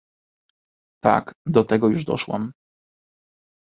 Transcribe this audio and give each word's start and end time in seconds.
"Tak, 1.03 1.31
do 1.45 1.63
tego 1.63 1.89
już 1.89 2.05
doszłam!" 2.05 2.51